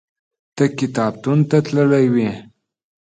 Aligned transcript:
ته 0.55 0.63
کتابتون 0.79 1.39
ته 1.49 1.57
تللی 1.65 2.05
وې؟ 2.13 2.29